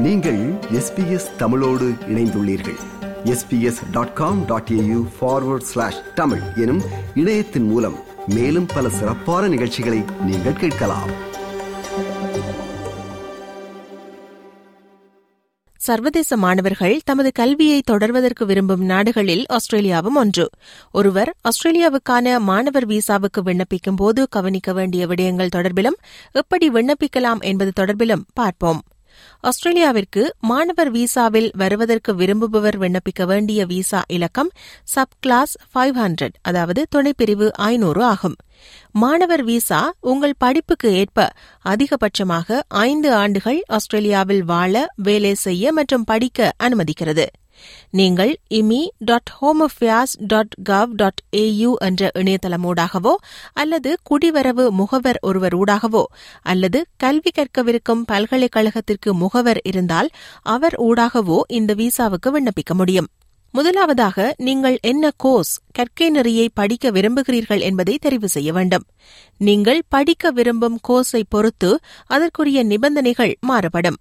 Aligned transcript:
நீங்கள் 0.00 0.52
எஸ்பிஎஸ் 0.52 1.36
தமிழோடு 1.36 1.88
இணைந்துள்ளீர்கள். 1.88 2.78
SBS 3.24 3.90
dot 3.92 4.14
com 4.14 4.44
dot 4.44 4.68
AU 4.72 5.06
forward 5.20 5.60
slash 5.60 6.14
Tamil 6.14 6.40
எனும் 6.56 6.82
இணையத்தின் 7.14 7.62
மூலம் 7.62 7.98
மேலும் 8.26 8.66
பல 8.66 8.88
சிறப்பான 8.88 9.48
நிகழ்ச்சிகளை 9.48 10.04
நீங்கள் 10.24 10.52
கேட்கலாம். 10.52 11.10
சர்வதேச 15.76 16.36
மாணவர்கள் 16.36 17.00
தமது 17.04 17.32
கல்வியை 17.32 17.82
தொடர்வதற்கு 17.90 18.44
விரும்பும் 18.46 18.84
நாடுகளில் 18.84 19.46
ஆஸ்திரேலியாவும் 19.52 20.14
ஒன்று. 20.14 20.50
ஒருவர் 20.92 21.34
ஆஸ்திரேலியாவுக்கான 21.42 22.38
மாணவர் 22.38 22.86
விசாவுக்கு 22.86 23.42
விண்ணப்பிக்கும் 23.44 23.96
போது 23.96 24.28
கவனிக்க 24.28 24.72
வேண்டிய 24.72 25.06
விடயங்கள் 25.06 25.48
தொடர்பிலும் 25.56 25.98
எப்படி 26.30 26.70
விண்ணப்பிக்கலாம் 26.70 27.40
என்பது 27.40 27.72
தொடர்பிலும் 27.80 28.22
பார்ப்போம். 28.32 28.82
ஆஸ்திரேலியாவிற்கு 29.42 30.22
மாணவர் 30.40 30.90
விசாவில் 30.90 31.50
வருவதற்கு 31.56 32.14
விரும்புபவர் 32.14 32.76
விண்ணப்பிக்க 32.76 33.24
வேண்டிய 33.26 33.66
விசா 33.66 34.00
இலக்கம் 34.06 34.50
சப் 34.84 35.14
கிளாஸ் 35.20 35.54
ஃபைவ் 35.70 35.96
ஹண்ட்ரட் 35.96 36.36
அதாவது 36.42 36.86
துணைப்பிரிவு 36.96 37.50
ஐநூறு 37.50 38.04
ஆகும். 38.04 38.36
மாணவர் 38.92 39.44
விசா 39.44 39.94
உங்கள் 40.00 40.34
படிப்புக்கு 40.38 40.92
ஏற்ப 40.92 41.28
அதிகபட்சமாக 41.64 42.60
ஐந்து 42.68 43.14
ஆண்டுகள் 43.14 43.62
ஆஸ்திரேலியாவில் 43.68 44.44
வாழ 44.44 44.86
வேலை 44.96 45.34
செய்ய 45.34 45.72
மற்றும் 45.72 46.04
படிக்க 46.04 46.52
அனுமதிக்கிறது. 46.56 47.26
நீங்கள் 47.90 48.32
immi 48.50 48.80
dot 48.98 49.32
home 49.38 49.68
affairs 49.68 50.14
dot 50.18 50.54
gov 50.68 50.90
dot 50.94 51.20
AU 51.30 51.74
என்ற 51.78 52.10
இணையதளமூடாகவோ 52.14 53.14
அல்லது 53.52 53.98
குடிவரவு 54.10 54.70
முகவர் 54.70 55.18
ஒருவர் 55.20 55.56
ஊடாகவோ 55.56 56.04
அல்லது 56.42 56.86
கல்வி 56.96 57.30
கற்கவிருக்கும் 57.38 58.04
பல்கலைக்கழகத்திற்கு 58.12 59.12
முகவர் 59.12 59.60
இருந்தால் 59.62 60.10
அவர் 60.42 60.76
ஊடாகவோ 60.80 61.40
இந்த 61.46 61.74
விசாவுக்கு 61.74 62.28
விண்ணப்பிக்க 62.28 62.74
முடியும். 62.74 63.08
முதலாவதாக 63.54 64.34
நீங்கள் 64.38 64.78
என்ன 64.80 65.10
கோர்ஸ் 65.16 65.52
கற்கை 65.78 66.10
நெறியை 66.10 66.48
படிக்க 66.54 66.90
விரும்புகிறீர்கள் 66.90 67.60
என்பதை 67.60 67.98
தெரிவு 68.06 68.24
செய்ய 68.24 68.52
வேண்டும். 68.52 68.84
நீங்கள் 69.36 69.82
படிக்க 69.88 70.30
விரும்பும் 70.30 70.78
கோர்ஸை 70.88 71.22
பொறுத்து 71.28 71.70
அதற்குரிய 72.06 72.62
நிபந்தனைகள் 72.64 73.36
மாறுபடும். 73.40 73.98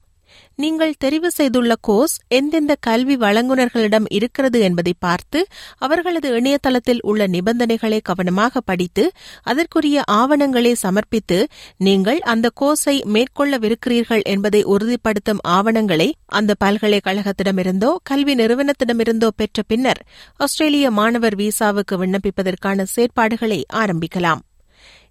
நீங்கள் 0.60 0.94
தெரிவு 1.00 1.28
செய்துள்ள 1.28 1.76
கோர்ஸ் 1.82 2.16
எந்தெந்த 2.28 2.76
கல்வி 2.80 3.16
வழங்குநர்களிடம் 3.16 4.06
இருக்கிறது 4.10 4.60
என்பதை 4.60 4.94
பார்த்து 5.00 5.40
அவர்களது 5.78 6.30
இணையதளத்தில் 6.36 7.00
உள்ள 7.02 7.28
நிபந்தனைகளை 7.28 8.00
கவனமாக 8.02 8.62
படித்து 8.62 9.04
அதற்குரிய 9.44 10.04
ஆவணங்களை 10.08 10.74
சமர்ப்பித்து 10.74 11.38
நீங்கள் 11.78 12.20
அந்த 12.26 12.50
கோர்ஸை 12.62 12.96
மேற்கொள்ளவிருக்கிறீர்கள் 13.06 14.24
என்பதை 14.24 14.64
உறுதிப்படுத்தும் 14.64 15.42
ஆவணங்களை 15.48 16.10
அந்த 16.26 16.56
பல்கலைக்கழகத்திடமிருந்தோ 16.64 17.96
கல்வி 18.04 18.36
நிறுவனத்திடமிருந்தோ 18.36 19.32
பெற்ற 19.36 19.64
பின்னர் 19.68 20.04
ஆஸ்திரேலிய 20.38 20.92
மாணவர் 20.92 21.36
விசாவுக்கு 21.36 21.96
விண்ணப்பிப்பதற்கான 21.96 22.86
செயற்பாடுகளை 22.96 23.62
ஆரம்பிக்கலாம். 23.74 24.44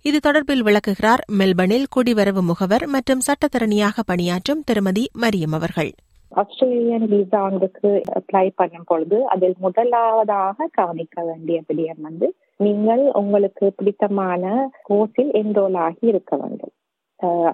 இது 0.05 0.19
தொடர்பில் 0.25 0.63
விளக்குகிறார் 0.67 1.23
மெல்பர்னில் 1.39 1.87
குடிவரவு 1.95 2.43
முகவர் 2.51 2.85
மற்றும் 2.95 3.23
சட்டத்தரணியாக 3.29 4.03
பணியாற்றும் 4.11 4.61
திருமதி 4.69 5.05
மரியம் 5.23 5.55
அவர்கள். 5.59 5.91
ஆஸ்திரேலியன் 6.33 7.07
விசா 7.13 7.39
ஒன்றுக்கு 7.49 7.91
அப்ளை 8.19 8.45
பண்ணும் 8.61 8.87
பொழுது 8.91 9.19
அதில் 9.35 9.57
முதலாவதாக 9.65 10.69
கவனிக்க 10.79 11.17
வேண்டிய 11.29 11.59
விடயம் 11.69 12.03
வந்து 12.09 12.27
நீங்கள் 12.67 13.03
உங்களுக்கு 13.21 13.67
பிடித்தமான 13.79 14.45
கோர்ஸில் 14.89 15.33
என்ரோல் 15.41 15.79
ஆகி 15.87 16.05
இருக்க 16.13 16.33
வேண்டும். 16.43 16.75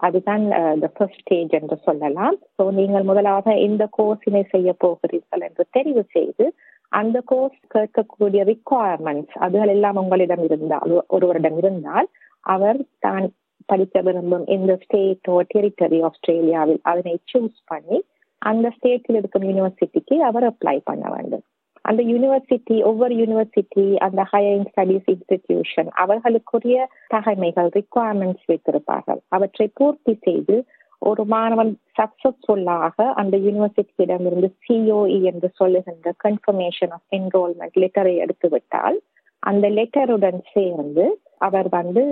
அதுதான் 0.06 0.44
த 0.82 0.88
ஃபர்ஸ்ட் 0.96 1.22
ஸ்டேஜ் 1.22 1.54
என்று 1.60 1.78
சொல்லலாம். 1.86 2.36
ஸோ 2.56 2.64
நீங்கள் 2.80 3.08
முதலாக 3.10 3.54
எந்த 3.68 3.84
கோர்ஸினை 3.98 4.42
செய்ய 4.54 4.72
போகிறீர்கள் 4.84 5.44
என்று 5.48 5.64
தெரிவு 5.78 6.04
செய்து 6.16 6.46
அந்த 6.92 7.18
கோர்ஸ் 7.30 7.60
கேட்கக்கூடிய 7.74 8.40
ரிக்குவயர்மெண்ட்ஸ் 8.50 9.36
அதுகள் 9.44 9.72
எல்லாம் 9.76 10.00
உங்களிடம் 10.02 10.44
இருந்தால் 10.48 10.92
ஒருவரிடம் 11.16 11.56
இருந்தால் 11.62 12.08
அவர் 12.46 12.78
தான் 12.98 13.26
படிக்க 13.66 14.00
விரும்பும் 14.00 14.46
இந்த 14.46 14.72
ஸ்டேட்டோ 14.82 15.34
டெரிட்டரி 15.52 15.98
ஆஸ்திரேலியாவில் 16.02 16.80
அதனை 16.82 17.14
சூஸ் 17.32 17.58
பண்ணி 17.64 17.98
அந்த 18.42 18.66
ஸ்டேட்டில் 18.68 19.18
இருக்கும் 19.18 19.42
யூனிவர்சிட்டிக்கு 19.42 20.16
அவர் 20.18 20.44
அப்ளை 20.44 20.76
பண்ண 20.84 21.04
வேண்டும். 21.10 21.44
அந்த 21.84 22.02
யூனிவர்சிட்டி 22.02 22.76
ஒவ்வொரு 22.84 23.14
யூனிவர்சிட்டி 23.14 23.84
அந்த 23.96 24.20
ஹையர் 24.32 24.68
ஸ்டடீஸ் 24.70 25.08
இன்ஸ்டிடியூஷன் 25.12 25.88
அவர்களுக்குரிய 26.02 26.76
தகைமைகள் 27.08 27.68
ரிக்குவயர்மெண்ட்ஸ் 27.76 28.46
வைத்திருப்பார்கள். 28.46 29.20
அவற்றை 29.28 29.66
பூர்த்தி 29.74 30.14
செய்து 30.22 30.56
ஒரு 31.02 31.22
மாணவன் 31.24 31.72
சக்சஸ்ஃபுல்லாக 31.98 33.06
அந்த 33.12 33.36
யூனிவர்சிட்டியிடமிருந்து 33.36 34.48
சிஓஇ 34.62 35.18
என்று 35.22 35.48
சொல்லுகின்ற 35.54 36.10
கன்ஃபர்மேஷன் 36.24 36.90
ஆஃப் 36.90 37.08
என்ரோல்மெண்ட் 37.12 37.76
லெட்டரை 37.82 38.14
எடுத்து 38.16 38.48
விட்டால் 38.48 38.96
அந்த 39.42 39.68
லெட்டருடன் 39.68 40.40
சேர்ந்து 40.52 41.04
அவர் 41.38 41.68
வந்து 41.68 42.02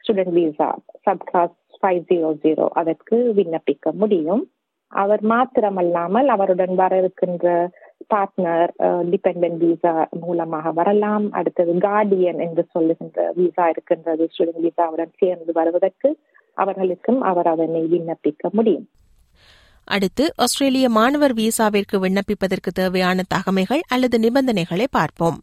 student 0.00 0.36
visa 0.38 0.68
subclass 1.30 1.56
five 1.80 2.00
zero 2.10 2.30
zero 2.44 2.66
அதற்கு 2.80 3.16
விண்ணப்பிக்க 3.36 3.92
முடியும். 3.92 4.50
அவர் 4.92 5.22
மாத்திரமல்லாமல் 5.24 6.28
அவருடன் 6.34 6.74
வர 6.74 6.92
இருக்கின்ற 6.96 7.46
பார்ட்னர் 8.14 8.70
டிபெண்டன்ட் 9.12 9.60
விசா 9.64 10.08
மூலமாக 10.20 10.70
வரலாம். 10.72 11.32
அடுத்தது 11.32 11.72
கார்டியன் 11.72 12.40
என்று 12.46 12.64
சொல்லுகின்ற 12.70 13.32
விசா 13.34 13.68
இருக்கின்றது. 13.68 14.28
ஸ்டூடெண்ட் 14.32 14.64
விசாவுடன் 14.68 15.12
சேர்ந்து 15.16 15.52
வருவதற்கு 15.52 16.10
அவர்களுக்கும் 16.54 17.20
அவர் 17.22 17.46
அதனை 17.46 17.82
விண்ணப்பிக்க 17.94 18.50
முடியும். 18.50 18.86
அடுத்து 19.84 20.24
ஆஸ்திரேலிய 20.36 20.88
மாணவர் 20.88 21.34
விசாவிற்கு 21.34 21.96
விண்ணப்பிப்பதற்கு 22.04 22.70
தேவையான 22.74 23.22
தகமைகள் 23.28 23.80
அல்லது 23.88 24.18
நிபந்தனைகளை 24.18 24.86
பார்ப்போம். 24.90 25.38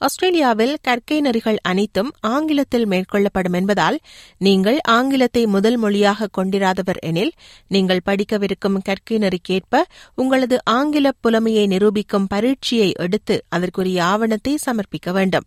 ஆஸ்திரேலியாவில் 0.00 0.74
கற்கை 0.82 1.20
நெறிகள் 1.20 1.56
அனைத்தும் 1.62 2.10
ஆங்கிலத்தில் 2.20 2.86
மேற்கொள்ளப்படும் 2.86 3.52
என்பதால் 3.52 3.98
நீங்கள் 4.38 4.78
ஆங்கிலத்தை 4.88 5.46
முதல் 5.46 5.76
மொழியாக 5.76 6.28
கொண்டிராதவர் 6.38 7.00
எனில் 7.00 7.32
நீங்கள் 7.68 8.06
படிக்கவிருக்கும் 8.06 8.78
கற்கை 8.88 9.18
நெறிக்கேற்ப 9.18 9.82
உங்களது 10.14 10.58
ஆங்கில 10.64 11.12
புலமையை 11.20 11.66
நிரூபிக்கும் 11.66 12.26
பரீட்சையை 12.26 12.90
எடுத்து 12.96 13.36
அதற்குரிய 13.48 14.04
ஆவணத்தை 14.04 14.58
சமர்ப்பிக்க 14.66 15.12
வேண்டும். 15.12 15.46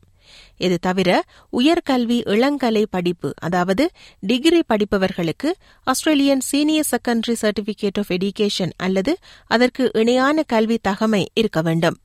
இது 0.57 0.75
தவிர 0.79 1.09
உயர்கல்வி 1.53 2.17
இளங்கலை 2.33 2.83
படிப்பு 2.89 3.29
அதாவது 3.39 3.83
degree 4.21 4.61
படிப்பவர்களுக்கு 4.67 5.49
Australian 5.87 6.39
senior 6.41 6.89
secondary 6.91 7.35
certificate 7.41 7.99
of 7.99 8.11
education 8.11 8.71
அல்லது 8.77 9.13
அதற்கு 9.47 9.91
இணையான 9.93 10.43
கல்வி 10.43 10.79
தகமை 10.89 11.25
இருக்க 11.33 11.61
வேண்டும். 11.61 11.97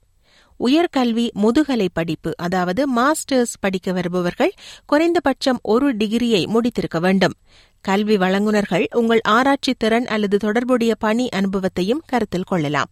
உயர்கல்வி 0.65 1.31
முதுகலை 1.33 1.89
படிப்பு 1.93 2.35
அதாவது 2.37 2.83
மாஸ்டர்ஸ் 2.97 3.57
படிக்க 3.61 3.93
வருபவர்கள் 3.93 4.53
குறைந்தபட்சம் 4.87 5.59
ஒரு 5.63 5.97
டிகிரியை 5.97 6.43
முடித்திருக்க 6.47 7.01
வேண்டும். 7.01 7.33
கல்வி 7.81 8.17
வழங்குநர்கள் 8.17 8.87
உங்கள் 8.95 9.21
ஆராய்ச்சி 9.21 9.75
திறன் 9.75 10.07
அல்லது 10.07 10.39
தொடர்புடைய 10.39 10.95
பணி 10.95 11.29
அனுபவத்தையும் 11.29 12.03
கருத்தில் 12.07 12.43
கொள்ளலாம். 12.43 12.91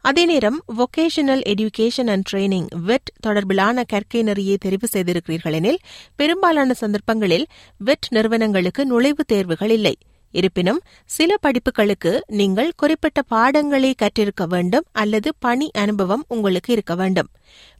அதே 0.00 0.24
நேரம் 0.24 0.62
vocational 0.78 1.42
education 1.46 2.06
and 2.06 2.28
training 2.32 2.66
VET 2.80 3.12
தொடர்பிலான 3.26 3.82
கற்கை 3.86 4.22
நெறியை 4.22 4.58
தெரிவு 4.64 4.84
செய்திருக்கிறீர்கள் 4.92 5.52
எனில் 5.52 5.78
பெரும்பாலான 6.16 6.74
சந்தர்ப்பங்களில் 6.74 7.46
வெட் 7.78 8.06
நிறுவனங்களுக்கு 8.10 8.84
நுழைவுத் 8.84 9.26
தேர்வுகள் 9.26 9.70
இல்லை. 9.70 9.96
இருப்பினும் 10.32 10.80
சில 11.04 11.34
படிப்புகளுக்கு 11.46 12.12
நீங்கள் 12.26 12.70
குறிப்பிட்ட 12.76 13.22
பாடங்களை 13.28 13.94
கற்றிருக்க 14.02 14.46
வேண்டும் 14.48 14.86
அல்லது 14.92 15.32
பணி 15.38 15.70
அனுபவம் 15.72 16.24
உங்களுக்கு 16.28 16.72
இருக்க 16.72 16.94
வேண்டும். 16.94 17.30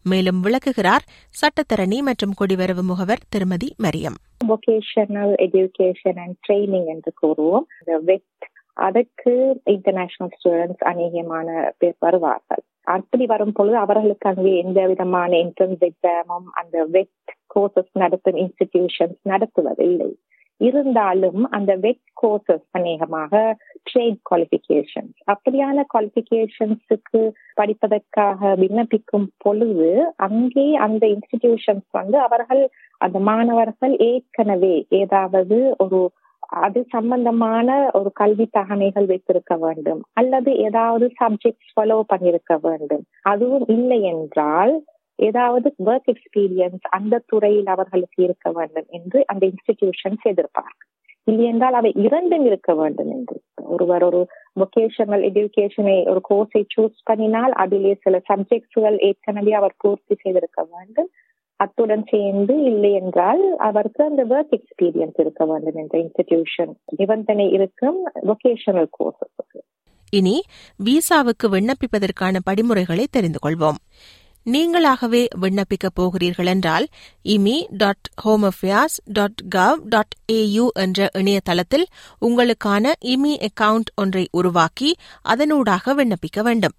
மேலும் 0.03 0.41
விளக்குகிறார் 0.41 1.07
சட்டத்தரணி 1.41 1.99
மற்றும் 2.01 2.37
குடிவரவு 2.41 2.83
முகவர் 2.83 3.27
திருமதி 3.29 3.75
Mariam. 3.83 4.19
Vocational 4.53 5.35
education 5.47 6.21
and 6.25 6.39
training 6.49 6.89
என்று 6.95 7.13
கூறுவோம். 7.23 7.67
வெட் 8.05 8.47
அதற்கு 8.73 9.61
இன்டர்நேஷனல் 9.65 10.33
ஸ்டூடெண்ட்ஸ் 10.37 10.85
அநேகமான 10.93 11.71
பேர் 11.79 11.97
வருவார்கள். 11.99 12.63
அப்படி 12.83 13.27
வரும் 13.27 13.53
பொழுது 13.53 13.77
அவர்களுக்கு 13.77 14.31
அங்கே 14.31 14.57
எந்த 14.57 14.87
விதமான 14.87 15.31
என்ட்ரன்ஸ் 15.37 15.85
எக்ஸாமும் 15.89 16.49
அந்த 16.61 16.85
வெட் 16.85 17.33
கோர்சஸ் 17.55 17.93
நடத்தும் 17.93 18.37
இன்ஸ்டிடியூஷன்ஸ் 18.43 19.19
நடத்துவதில்லை. 19.23 20.11
இருந்தாலும் 20.61 21.41
அந்த 21.51 21.73
வெட் 21.77 22.05
கோர்சஸ் 22.23 22.67
அநேகமாக 22.71 23.33
ட்ரேட் 23.85 24.21
குவாலிபிகேஷன்ஸ் 24.23 25.17
அப்படியான 25.27 25.85
குவாலிபிகேஷன்ஸுக்கு 25.95 27.21
படிப்பதற்காக 27.57 28.55
விண்ணப்பிக்கும் 28.57 29.29
பொழுது 29.39 29.91
அங்கே 30.17 30.75
அந்த 30.77 31.07
இன்ஸ்டிடியூஷன்ஸ் 31.07 31.89
வந்து 31.91 32.19
அவர்கள் 32.21 32.63
அந்த 33.01 33.19
மாணவர்கள் 33.21 33.97
ஏற்கனவே 34.11 34.87
ஏதாவது 34.99 35.59
ஒரு 35.77 36.01
அது 36.63 36.81
சம்பந்தமான 36.89 37.69
ஒரு 37.93 38.11
கல்வி 38.13 38.47
தகமைகள் 38.51 39.07
வைத்திருக்க 39.07 39.55
வேண்டும். 39.57 40.01
அல்லது 40.13 40.51
ஏதாவது 40.57 41.07
சப்ஜெக்ட் 41.21 41.67
ஃபாலோ 41.71 42.01
பண்ணிருக்க 42.09 42.55
வேண்டும். 42.61 43.03
அதுவும் 43.23 43.67
இல்லை 43.67 44.03
என்றால் 44.03 44.75
ஏதாவது 45.17 45.75
ஒர்க் 45.85 46.11
எக்ஸ்பீரியன்ஸ் 46.13 46.85
அந்த 46.91 47.23
துறையில் 47.27 47.67
அவர்களுக்கு 47.67 48.23
இருக்க 48.23 48.51
வேண்டும் 48.51 48.89
என்று 48.89 49.25
அந்த 49.27 49.47
இன்ஸ்டிடியூஷன்ஸ் 49.47 50.27
எதிர்பார்க்கும் 50.33 50.93
இல்லையென்றால் 51.25 51.73
அவை 51.73 51.93
இரண்டும் 51.95 52.45
இருக்க 52.45 52.75
வேண்டும் 52.75 53.11
என்று. 53.11 53.41
ஒருவர் 53.55 54.03
ஒரு 54.03 54.27
வொகேஷனல் 54.61 55.25
எஜுகேஷனை 55.31 55.97
ஒரு 56.09 56.21
கோர்ஸை 56.31 56.63
சூஸ் 56.75 56.99
பண்ணினால் 57.11 57.55
அதிலே 57.63 57.99
சில 58.01 58.21
சப்ஜெக்ட்ஸ்கள் 58.29 58.99
ஏற்கனவே 58.99 59.53
அவர் 59.53 59.75
பூர்த்தி 59.77 60.17
செய்திருக்க 60.21 60.67
வேண்டும். 60.73 61.11
அத்துடன் 61.57 62.05
சேர்ந்து 62.11 62.63
இல்லை 62.63 62.93
என்றால் 62.93 63.57
அவருக்கு 63.57 64.05
அந்த 64.05 64.25
ஒர்க் 64.25 64.55
எக்ஸ்பீரியன்ஸ் 64.57 65.19
இருக்க 65.21 65.45
வேண்டும் 65.45 65.77
என்ற 65.77 65.95
இன்ஸ்டிடியூஷன் 65.99 66.73
நிபந்தனை 66.97 67.51
இருக்கும் 67.51 67.99
வொகேஷனல் 68.23 68.91
கோர்ஸஸுக்கு 68.99 69.61
இனி 70.11 70.43
விசாவுக்கு 70.85 71.47
விண்ணப்பிப்பதற்கான 71.47 72.39
படிமுறைகளை 72.51 73.05
தெரிந்து 73.11 73.39
கொள்வோம். 73.47 73.79
நீங்களாகவே 74.51 75.27
விண்ணப்பிக்கப் 75.41 75.95
போகிறீர்கள் 75.95 76.47
என்றால் 76.47 76.87
immi 77.25 77.67
dot 77.71 78.09
home 78.17 78.43
affairs 78.43 78.99
dot 79.05 79.41
gov 79.55 79.77
dot 79.85 80.15
AU 80.33 80.69
என்ற 80.75 81.09
இணையதளத்தில் 81.13 81.87
உங்களுக்கான 82.21 82.93
இமி 83.05 83.49
அக்கவுண்ட் 83.49 83.91
ஒன்றை 83.95 84.29
உருவாக்கி 84.31 84.97
அதனூடாக 85.29 85.95
விண்ணப்பிக்க 85.95 86.43
வேண்டும். 86.43 86.73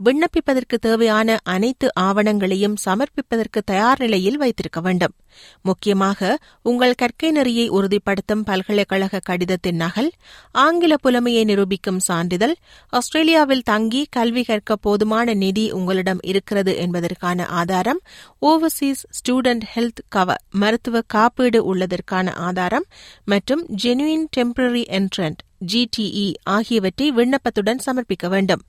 விண்ணப்பிப்பதற்கு 0.00 0.76
தேவையான 0.80 1.38
அனைத்து 1.42 1.90
ஆவணங்களையும் 2.00 2.74
சமர்ப்பிப்பதற்கு 2.84 3.60
தயார் 3.64 4.00
நிலையில் 4.00 4.36
வைத்திருக்க 4.36 4.80
வேண்டும். 4.80 5.14
முக்கியமாக 5.62 6.38
உங்கள் 6.62 6.94
கற்கை 6.94 7.30
நெறியை 7.30 7.68
உறுதிப்படுத்தும் 7.68 8.42
பல்கலைக்கழக 8.44 9.18
கடிதத்தின் 9.18 9.76
நகல் 9.76 10.10
ஆங்கில 10.52 10.96
புலமையை 10.96 11.44
நிரூபிக்கும் 11.44 11.98
சான்றிதழ் 11.98 12.54
ஆஸ்திரேலியாவில் 12.88 13.62
தங்கி 13.62 14.06
கல்வி 14.10 14.42
கற்க 14.42 14.76
போதுமான 14.76 15.34
நிதி 15.34 15.70
உங்களிடம் 15.70 16.18
இருக்கிறது 16.22 16.76
என்பதற்கான 16.76 17.46
ஆதாரம் 17.46 18.00
ஓவர்சீஸ் 18.42 19.04
ஸ்டூடெண்ட் 19.18 19.68
ஹெல்த் 19.74 20.04
கவர் 20.08 20.42
மருத்துவ 20.50 21.00
காப்பீடு 21.06 21.74
உள்ளதற்கான 21.74 22.34
ஆதாரம் 22.34 22.86
மற்றும் 23.24 23.64
ஜெனுவின் 23.82 24.26
டெம்பரரி 24.36 24.84
என்ட்ரண்ட் 24.98 25.40
ஜிடிஇ 25.72 26.32
ஆகியவற்றை 26.42 27.12
விண்ணப்பத்துடன் 27.12 27.82
சமர்ப்பிக்க 27.86 28.28
வேண்டும். 28.28 28.62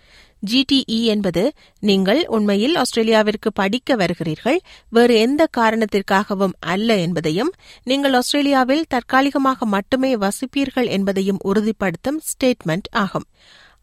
ஜிடிஇ 0.52 1.00
என்பது 1.04 1.44
நீங்கள் 1.80 2.22
உண்மையில் 2.28 2.76
ஆஸ்திரேலியாவிற்கு 2.76 3.52
படிக்க 3.54 3.96
வருகிறீர்கள் 3.96 4.60
வேறு 4.90 5.16
எந்த 5.16 5.48
காரணத்திற்காகவும் 5.58 6.56
அல்ல 6.60 6.98
என்பதையும் 6.98 7.52
நீங்கள் 7.84 8.14
ஆஸ்திரேலியாவில் 8.14 8.86
தற்காலிகமாக 8.88 9.66
மட்டுமே 9.66 10.16
வசிப்பீர்கள் 10.16 10.90
என்பதையும் 10.90 11.44
உறுதிப்படுத்தும் 11.44 12.22
ஸ்டேட்மெண்ட் 12.32 12.90
ஆகும். 12.92 13.28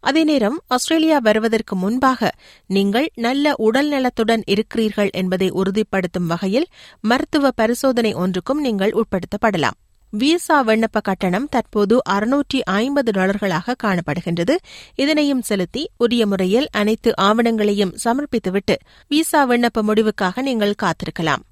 அதே 0.01 0.25
நேரம் 0.25 0.59
ஆஸ்திரேலியா 0.67 1.19
வருவதற்கு 1.19 1.77
முன்பாக 1.77 2.31
நீங்கள் 2.67 3.09
நல்ல 3.17 3.55
உடல் 3.57 3.89
நலத்துடன் 3.89 4.43
இருக்கிறீர்கள் 4.47 5.11
என்பதை 5.13 5.51
உறுதிப்படுத்தும் 5.51 6.27
வகையில் 6.27 6.69
மருத்துவ 7.01 7.51
பரிசோதனை 7.51 8.15
ஒன்றுக்கும் 8.15 8.61
நீங்கள் 8.61 8.97
உட்படுத்தப்படலாம். 9.01 9.79
விசா 10.13 10.63
விண்ணப்ப 10.63 11.01
கட்டணம் 11.03 11.49
தற்போது 11.49 11.97
அறுநூற்றி 12.09 12.59
ஐம்பது 12.65 13.11
டாலர்களாக 13.11 13.75
காணப்படுகின்றது. 13.83 14.55
இதனையும் 14.95 15.43
செலுத்தி 15.43 15.91
உரிய 15.97 16.27
முறையில் 16.27 16.69
அனைத்து 16.71 17.13
ஆவணங்களையும் 17.17 17.95
சமர்ப்பித்துவிட்டு 18.05 18.77
விசா 19.09 19.49
விண்ணப்ப 19.49 19.83
முடிவுக்காக 19.83 20.43
நீங்கள் 20.43 20.81
காத்திருக்கலாம். 20.83 21.43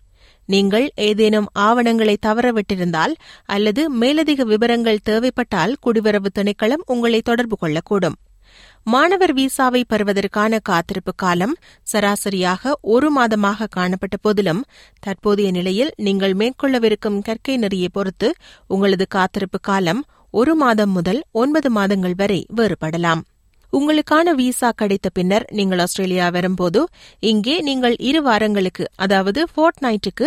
நீங்கள் 0.46 0.90
ஏதேனும் 0.94 1.48
ஆவணங்களை 1.52 2.16
தவறவிட்டிருந்தால் 2.26 3.14
அல்லது 3.44 3.90
மேலதிக 3.92 4.44
விவரங்கள் 4.44 5.04
தேவைப்பட்டால் 5.04 5.76
குடிவரவு 5.86 6.26
திணைக்களம் 6.32 6.86
உங்களை 6.86 7.20
தொடர்பு 7.20 7.58
கொள்ளக்கூடும். 7.60 8.18
மாணவர் 8.92 9.32
விசாவை 9.32 9.80
பெறுவதற்கான 9.88 10.58
காத்திருப்பு 10.60 11.12
காலம் 11.14 11.54
சராசரியாக 11.92 12.72
ஒரு 12.94 13.08
மாதமாக 13.16 13.68
காணப்பட்ட 13.76 14.16
போதிலும் 14.22 14.62
தற்போதைய 15.06 15.48
நிலையில் 15.50 15.90
நீங்கள் 16.06 16.34
மேற்கொள்ளவிருக்கும் 16.34 17.18
கற்கை 17.28 17.56
நெறியை 17.56 17.88
பொறுத்து 17.92 18.30
உங்களது 18.66 19.06
காத்திருப்பு 19.16 19.60
காலம் 19.60 20.02
ஒரு 20.34 20.54
மாதம் 20.56 20.90
முதல் 20.90 21.20
ஒன்பது 21.32 21.70
மாதங்கள் 21.70 22.16
வரை 22.16 22.40
வேறுபடலாம். 22.56 23.22
உங்களுக்கான 23.72 24.32
விசா 24.32 24.68
கிடைத்த 24.70 25.08
பின்னர் 25.08 25.44
நீங்கள் 25.50 25.80
ஆஸ்திரேலியா 25.84 26.26
வரும்போது 26.28 26.80
இங்கே 27.30 27.56
நீங்கள் 27.60 27.96
இரு 28.00 28.20
வாரங்களுக்கு 28.22 28.84
அதாவது 28.96 29.40
ஃபோர்ட் 29.52 29.80
நைட்டுக்கு 29.84 30.26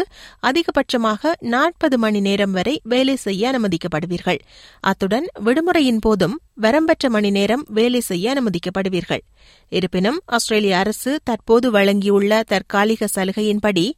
அதிகபட்சமாக 0.49 1.31
நாற்பது 1.53 1.97
மணி 1.97 2.19
நேரம் 2.21 2.51
வரை 2.51 2.75
வேலை 2.83 3.15
செய்ய 3.15 3.49
அனுமதிக்கப்படுவீர்கள். 3.51 4.39
அத்துடன் 4.83 5.27
விடுமுறையின் 5.45 5.99
போதும் 5.99 6.35
வரம்பற்ற 6.61 7.09
மணி 7.09 7.29
நேரம் 7.29 7.65
வேலை 7.69 7.99
செய்ய 7.99 8.33
அனுமதிக்கப்படுவீர்கள். 8.33 9.21
இருப்பினும் 9.69 10.21
ஆஸ்திரேலிய 10.25 10.77
அரசு 10.77 11.19
தற்போது 11.23 11.71
வழங்கியுள்ள 11.71 12.43
தற்காலிக 12.43 13.07
சலுகையின்படி 13.15 13.91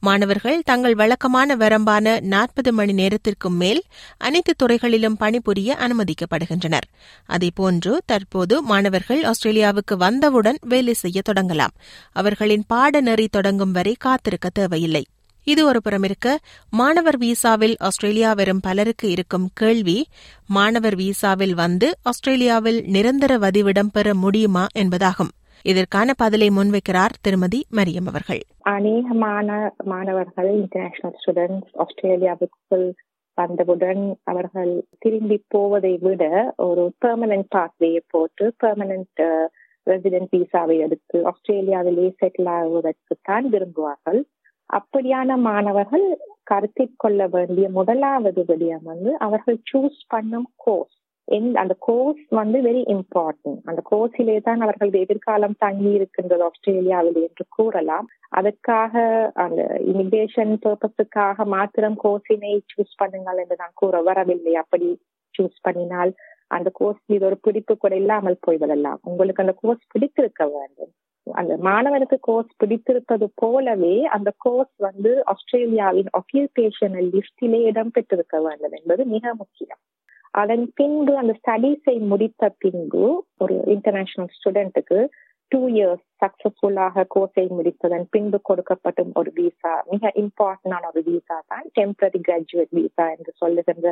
மாணவர்கள் 0.00 0.62
தங்கள் 0.64 0.94
வழக்கமான 0.94 1.56
வரம்பான 1.56 2.20
நாற்பது 2.20 2.72
மணி 2.72 2.92
நேரத்திற்கும் 2.92 3.56
மேல் 3.56 3.82
அனைத்து 4.18 4.54
துறைகளிலும் 4.56 5.16
பணிபுரிய 5.16 5.76
அனுமதிக்கப்படுகின்றனர். 5.80 6.86
அதேபோன்று 7.28 7.96
தற்போது 8.06 8.62
மாணவர்கள் 8.62 9.22
ஆஸ்திரேலியாவுக்கு 9.22 9.96
வந்தவுடன் 9.96 10.58
வேலை 10.60 10.92
செய்ய 10.92 11.22
தொடங்கலாம். 11.28 11.74
அவர்களின் 12.12 12.64
பாடநெறி 12.74 13.26
தொடங்கும் 13.30 13.72
வரை 13.72 13.96
காத்திருக்க 13.98 14.48
தேவையில்லை. 14.48 15.04
இது 15.50 15.62
ஒரு 15.68 15.80
புறமிருக்க 15.84 16.28
மாணவர் 16.78 17.18
விசாவில் 17.24 17.76
ஆஸ்திரேலியா 17.88 18.30
வரும் 18.38 18.62
பலருக்கு 18.66 19.06
இருக்கும் 19.14 19.46
கேள்வி 19.60 19.98
மாணவர் 20.56 20.96
விசாவில் 21.02 21.54
வந்து 21.60 21.88
ஆஸ்திரேலியாவில் 22.10 22.80
நிரந்தர 22.94 23.32
வதிவிடம் 23.44 23.92
பெற 23.96 24.14
முடியுமா 24.24 24.64
என்பதாகும். 24.82 25.30
இதற்கான 25.64 26.14
பதிலை 26.22 26.48
முன்வைக்கிறார் 26.56 27.14
திருமதி 27.26 27.60
மரியம் 27.78 28.08
அவர்கள். 28.10 28.42
அநேகமான 28.74 29.48
மாணவர்கள் 29.92 30.50
இன்டர்நேஷனல் 30.60 31.16
ஸ்டூடெண்ட்ஸ் 31.20 31.72
ஆஸ்திரேலியாவுக்குள் 31.84 32.86
வந்தவுடன் 33.38 34.02
அவர்கள் 34.30 34.72
திரும்பி 35.02 35.38
போவதை 35.54 35.94
விட 36.06 36.24
ஒரு 36.66 36.84
பெர்மனன்ட் 37.04 37.50
பாத்வேயை 37.56 38.02
போட்டு 38.14 38.46
பெர்மனன்ட் 38.64 39.22
ரெசிடென்ட் 39.86 40.34
விசாவை 40.34 40.76
எடுத்து 40.86 41.18
ஆஸ்திரேலியாவிலே 41.30 42.06
செட்டில் 42.20 42.50
ஆகுவதற்கு 42.56 43.14
தான் 43.28 43.46
விரும்புவார்கள். 43.54 44.20
அப்படியான 44.78 45.36
மாணவர்கள் 45.48 46.06
கருத்தில் 46.44 46.94
கொள்ள 46.96 47.20
வேண்டிய 47.26 47.66
முதலாவது 47.70 48.42
விடயம் 48.50 48.86
வந்து 48.92 49.10
அவர்கள் 49.26 49.58
சூஸ் 49.70 50.00
பண்ணும் 50.08 50.48
கோர்ஸ் 50.64 50.96
அந்த 51.62 51.74
கோர்ஸ் 51.78 52.22
வந்து 52.38 52.58
வெரி 52.66 52.80
இம்பார்ட்டன்ட் 52.94 53.60
அந்த 53.70 53.80
கோர்ஸிலே 53.90 54.36
தான் 54.46 54.62
அவர்கள் 54.66 54.90
எதிர்காலம் 55.02 55.54
தங்கி 55.58 55.90
இருக்கின்றது 55.98 56.44
ஆஸ்திரேலியாவில் 56.46 57.20
என்று 57.26 57.44
கூறலாம். 57.56 58.06
அதற்காக 58.38 58.94
அந்த 59.44 59.60
இமிகிரேஷன் 59.92 60.54
பர்பஸுக்காக 60.64 61.46
மாத்திரம் 61.56 61.96
கோர்ஸினை 62.04 62.54
சூஸ் 62.72 62.98
பண்ணுங்கள் 63.02 63.40
என்று 63.42 63.58
நான் 63.62 63.78
கூற 63.82 64.00
வரவில்லை. 64.08 64.54
அப்படி 64.62 64.88
சூஸ் 65.34 65.58
பண்ணினால் 65.68 66.12
அந்த 66.48 66.68
கோர்ஸ் 66.80 67.02
மீது 67.10 67.24
ஒரு 67.30 67.38
பிடிப்பு 67.46 67.74
கூட 67.76 67.94
இல்லாமல் 68.02 68.42
போய்விடலாம். 68.46 69.00
உங்களுக்கு 69.10 69.44
அந்த 69.44 69.54
கோர்ஸ் 69.62 69.84
பிடித்திருக்க 69.94 70.44
வேண்டும். 70.56 70.92
அந்த 71.34 71.54
மாணவனுக்கு 71.60 72.16
கோர்ஸ் 72.20 72.52
பிடித்திருப்பது 72.56 73.26
போலவே 73.34 73.96
அந்த 74.08 74.30
கோர்ஸ் 74.38 74.74
வந்து 74.78 75.12
ஆஸ்திரேலியாவின் 75.32 76.10
ஆக்கியூபேஷனல் 76.18 77.08
லிஸ்டிலே 77.14 77.60
இடம் 77.62 77.90
பெற்றிருக்க 77.90 78.38
வேண்டும் 78.40 78.76
என்பது 78.78 79.04
மிக 79.06 79.34
முக்கியம். 79.34 79.80
அதன் 80.34 80.64
பின்பு 80.74 81.12
அந்த 81.16 81.32
ஸ்டடீஸை 81.38 81.96
முடித்த 82.06 82.52
பின்பு 82.58 83.02
ஒரு 83.36 83.56
இன்டர்நேஷனல் 83.66 84.32
ஸ்டூடெண்ட்டுக்கு 84.36 84.98
டூ 85.52 85.60
இயர்ஸ் 85.68 86.04
சக்சஸ்ஃபுல்லாக 86.22 87.04
கோர்ஸை 87.14 87.44
முடித்ததன் 87.56 88.06
பின்பு 88.10 88.38
கொடுக்கப்படும் 88.48 89.12
ஒரு 89.12 89.30
விசா 89.38 89.72
மிக 89.90 90.12
இம்பார்ட்டன்டான 90.22 90.90
ஒரு 90.92 91.02
விசா 91.08 91.38
தான் 91.46 91.66
டெம்பரரி 91.78 92.20
கிராஜுவேட் 92.28 92.74
விசா 92.78 93.06
என்று 93.14 93.32
சொல்லுகின்ற 93.36 93.88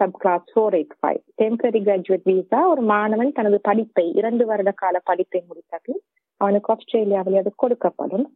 subclass 0.20 0.48
four 0.52 0.74
eight 0.74 0.96
five 0.98 1.20
temporary 1.42 1.80
graduate 1.86 2.26
visa 2.32 2.60
ஒரு 2.68 2.82
மாணவன் 2.90 3.32
தனது 3.32 3.58
படிப்பை 3.62 4.06
இரண்டு 4.20 4.44
வருட 4.46 4.72
கால 4.76 4.98
படிப்பை 5.04 5.40
முடித்த 5.48 5.80
பின் 5.86 6.02
அவனுக்கு 6.40 6.70
ஆஸ்திரேலியாவில் 6.72 7.40
அது 7.40 7.50
கொடுக்கப்படும் 7.56 8.26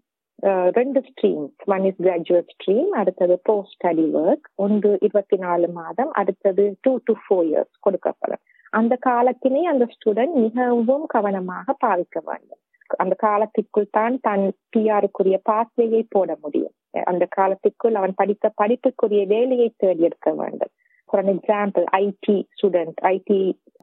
ரெண்டு 0.77 1.01
streams 1.01 1.69
one 1.69 1.85
is 1.85 2.01
graduate 2.01 2.53
stream 2.55 2.91
அடுத்தது 2.93 3.35
போஸ்ட் 3.45 3.75
ஸ்டடி 3.75 4.07
ஒர்க் 4.21 4.47
ஒன்று 4.57 4.91
இருபத்தி 5.03 5.37
நாலு 5.37 5.67
மாதம் 5.73 6.11
அடுத்தது 6.13 6.65
டூ 6.83 6.93
டு 7.07 7.15
ஃபோர் 7.21 7.47
இயர்ஸ் 7.47 7.75
கொடுக்கப்படும் 7.81 8.43
அந்த 8.73 8.95
காலத்தினை 9.01 9.63
அந்த 9.65 9.85
ஸ்டூடெண்ட் 9.95 10.37
மிகவும் 10.39 11.07
கவனமாக 11.07 11.75
பாவிக்க 11.81 12.19
வேண்டும் 12.25 12.61
அந்த 13.01 13.15
காலத்திற்குள் 13.19 13.89
தான் 13.91 14.17
தன் 14.21 14.47
பிஆருக்குரிய 14.73 15.37
பாஸ்வேயை 15.51 16.03
போட 16.09 16.31
முடியும் 16.43 16.75
அந்த 17.05 17.25
காலத்திற்குள் 17.31 17.95
அவன் 17.95 18.15
படித்த 18.15 18.47
படிப்புக்குரிய 18.57 19.23
வேலையை 19.27 19.69
தேடி 19.77 20.03
எடுக்க 20.03 20.31
வேண்டும் 20.35 20.73
for 21.13 21.23
an 21.23 21.33
example 21.35 21.85
IT 21.99 22.37
student 22.53 22.99
IT 23.09 23.39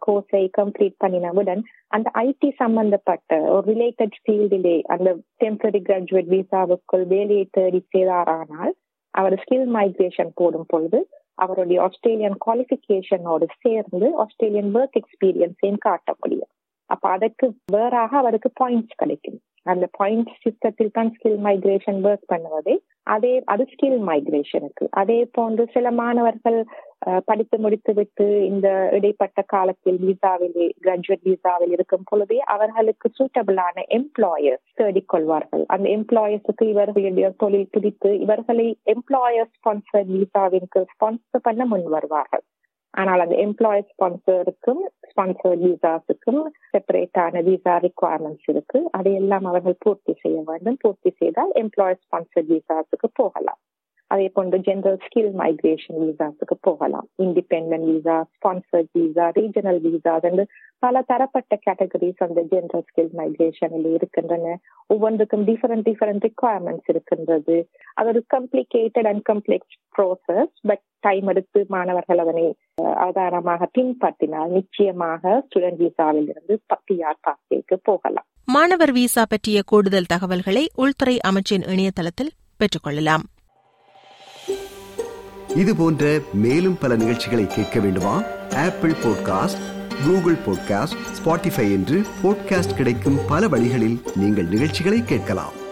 கோர்ஸை 0.07 0.43
கம்ப்ளீட் 0.57 0.95
பண்ணினவுடன் 1.03 1.61
அந்த 1.87 2.11
ஐடி 2.25 2.49
சம்பந்தப்பட்ட 2.57 3.39
ஒரு 3.51 3.65
ரிலேட்டட் 3.73 4.15
ஃபீல்டிலே 4.23 4.77
அந்த 4.87 5.09
டெம்பரரி 5.43 5.81
கிராஜுவேட் 5.81 6.29
விசாவுக்குள் 6.35 7.05
வேலையை 7.07 7.47
தேடி 7.51 7.81
சேராரானால் 7.95 8.73
அவர் 9.13 9.35
ஸ்கில் 9.43 9.69
மைக்ரேஷன் 9.75 10.31
போடும் 10.35 10.67
பொழுது 10.67 10.99
அவருடைய 11.35 11.81
ஆஸ்திரேலியன் 11.81 12.37
குவாலிஃபிகேஷனோடு 12.45 13.45
சேர்ந்து 13.59 14.07
ஆஸ்திரேலியன் 14.15 14.71
ஒர்க் 14.75 14.97
எக்ஸ்பீரியன்ஸையும் 15.01 15.83
காட்ட 15.87 16.13
முடியும். 16.19 16.51
அப்ப 16.89 17.09
அதற்கு 17.09 17.45
வேறாக 17.71 18.11
அவருக்கு 18.17 18.49
பாயிண்ட்ஸ் 18.59 18.99
கிடைக்கும். 19.01 19.39
அந்த 19.71 19.85
பாயிண்ட் 19.97 20.29
சிஸ்டத்தில் 20.43 20.95
தான் 20.97 21.11
ஸ்கில் 21.15 21.39
மைக்ரேஷன் 21.47 21.99
ஒர்க் 22.09 22.31
பண்ணுவது. 22.33 22.73
அதே 23.15 23.31
அது 23.53 23.63
ஸ்கில் 23.71 23.99
மைக்ரேஷனுக்கு 24.09 24.85
அதே 25.01 25.17
போன்று 25.37 25.63
சில 25.75 25.91
மாணவர்கள் 26.01 26.59
படித்து 27.29 27.57
முடித்து 27.63 27.91
விட்டு 27.99 28.25
இந்த 28.49 28.67
இடைப்பட்ட 28.97 29.41
காலத்தில் 29.53 29.99
விசாவில் 30.07 30.59
கிராஜுவேட் 30.85 31.25
விசாவில் 31.31 31.73
இருக்கும் 31.77 32.05
பொழுதே 32.09 32.39
அவர்களுக்கு 32.55 33.09
சூட்டபிளான 33.19 33.85
எம்ப்ளாயர்ஸ் 33.99 34.67
தேடிக்கொள்வார்கள். 34.81 35.63
அந்த 35.75 35.87
எம்ப்ளாயர்ஸுக்கு 35.97 36.67
இவர்களுடைய 36.73 37.29
தொழில் 37.43 37.71
பிடித்து 37.75 38.11
இவர்களை 38.25 38.67
எம்ப்ளாயர் 38.95 39.51
ஸ்பான்சர் 39.57 40.09
விசாவிற்கு 40.17 40.81
ஸ்பான்சர் 40.93 41.45
பண்ண 41.47 41.65
முன் 41.73 41.87
வருவார்கள். 41.95 42.45
ஆனால் 42.93 43.23
அந்த 43.23 43.35
எம்ப்ளாயர் 43.45 43.89
ஸ்பான்சருக்கும் 43.91 44.81
ஸ்பான்சர் 45.09 45.59
விசாஸுக்கும் 45.65 46.41
செப்பரேட்டான 46.71 47.41
விசா 47.47 47.75
ரிக்குவயர்மெண்ட்ஸ் 47.85 48.49
இருக்கு. 48.53 48.79
அதையெல்லாம் 48.91 49.45
அவர்கள் 49.45 49.81
பூர்த்தி 49.85 50.13
செய்ய 50.23 50.39
வேண்டும். 50.49 50.79
பூர்த்தி 50.83 51.11
செய்தால் 51.21 51.51
எம்ப்ளாயர் 51.63 52.03
ஸ்பான்சர் 52.05 52.47
விசாஸுக்கு 52.53 53.09
போகலாம். 53.13 53.59
அதே 54.11 54.27
போன்று 54.35 54.57
ஜென்ரல் 54.67 54.99
ஸ்கில் 55.05 55.33
மைக்ரேஷன் 55.41 55.99
விசாஸுக்கு 56.03 56.55
போகலாம். 56.67 57.07
Independent 57.25 57.87
visa 57.89 58.15
sponsor 58.35 58.87
visa 58.97 59.25
regional 59.37 59.81
visa 59.85 60.13
என்று 60.29 60.45
பல 60.79 61.01
தரப்பட்ட 61.01 61.55
கேட்டகரிஸ் 61.65 62.23
அந்த 62.25 62.41
ஜென்ரல் 62.53 62.85
ஸ்கில் 62.89 63.11
மைக்ரேஷனில் 63.19 63.89
இருக்கின்றன. 63.97 64.55
ஒவ்வொன்றுக்கும் 64.89 65.45
டிஃபரெண்ட் 65.49 65.87
டிஃபரெண்ட் 65.89 66.25
ரிக்குவயர்மெண்ட்ஸ் 66.27 66.89
இருக்கின்றது. 66.93 67.57
அது 67.95 68.09
ஒரு 68.13 68.23
complicated 68.35 69.09
and 69.11 69.25
complex 69.31 69.77
process 69.97 70.55
but 70.69 70.83
time 70.99 71.27
எடுத்து 71.27 71.59
மாணவர்கள் 71.75 72.21
அதனை 72.23 72.45
ஆதாரமாக 72.83 73.69
பின்பற்றினால் 73.77 74.47
நிச்சயமாக 74.47 75.47
ஸ்டூடெண்ட் 75.49 75.75
விசாவில் 75.75 76.27
இருந்து 76.27 76.59
பிஆர் 76.69 77.19
பாஸ்வேக்கு 77.27 77.75
போகலாம். 77.83 78.25
மாணவர் 78.45 78.91
விசா 78.91 79.25
பற்றிய 79.29 79.61
கூடுதல் 79.65 80.05
தகவல்களை 80.05 80.69
உள்துறை 80.75 81.19
அமைச்சின் 81.27 81.69
இணையதளத்தில் 81.69 82.31
பெற்றுக்கொள்ளலாம். 82.57 83.21
இது 85.55 85.75
போன்ற 85.75 86.19
மேலும் 86.33 86.77
பல 86.81 86.95
நிகழ்ச்சிகளை 86.95 87.47
கேட்க 87.47 87.79
வேண்டுமா? 87.79 88.23
Apple 88.55 88.91
podcast 88.91 89.77
Google 90.05 90.35
podcast 90.45 90.97
Spotify 91.11 91.71
என்று 91.71 92.01
பாட்காஸ்ட் 92.23 92.75
கிடைக்கும் 92.75 93.17
பல 93.27 93.47
வழிகளில் 93.47 94.01
நீங்கள் 94.15 94.45
நிகழ்ச்சிகளை 94.45 95.03
கேட்கலாம். 95.03 95.67